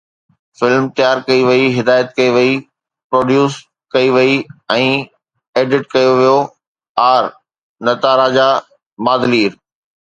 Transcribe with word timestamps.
Film 0.57 0.83
تيار 0.99 1.17
ڪئي 1.27 1.41
وئي، 1.49 1.63
هدايت 1.77 2.07
ڪئي 2.17 2.29
وئي، 2.35 2.53
پروڊيوس 3.09 3.53
ڪئي 3.93 4.07
وئي 4.15 4.33
۽ 4.77 4.89
ايڊٽ 5.57 5.83
ڪيو 5.93 6.11
ويو 6.19 6.37
آر. 7.11 7.23
نتاراجا 7.85 8.49
مادلير 9.05 9.51